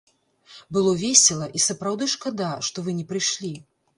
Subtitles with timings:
[0.77, 3.55] Было весела, і сапраўды шкада, што вы не прыйшлі!